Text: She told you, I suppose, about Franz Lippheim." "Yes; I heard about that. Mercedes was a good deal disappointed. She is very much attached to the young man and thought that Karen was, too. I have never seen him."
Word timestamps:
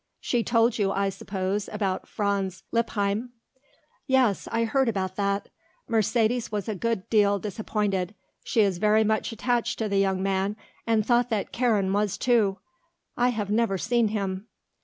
She 0.19 0.43
told 0.43 0.79
you, 0.79 0.91
I 0.91 1.09
suppose, 1.09 1.69
about 1.71 2.07
Franz 2.07 2.63
Lippheim." 2.71 3.33
"Yes; 4.07 4.47
I 4.51 4.63
heard 4.63 4.89
about 4.89 5.15
that. 5.15 5.49
Mercedes 5.87 6.51
was 6.51 6.67
a 6.67 6.73
good 6.73 7.07
deal 7.11 7.37
disappointed. 7.37 8.15
She 8.43 8.61
is 8.61 8.79
very 8.79 9.03
much 9.03 9.31
attached 9.31 9.77
to 9.77 9.87
the 9.87 9.99
young 9.99 10.23
man 10.23 10.57
and 10.87 11.05
thought 11.05 11.29
that 11.29 11.51
Karen 11.51 11.93
was, 11.93 12.17
too. 12.17 12.57
I 13.15 13.29
have 13.29 13.51
never 13.51 13.77
seen 13.77 14.07
him." 14.07 14.47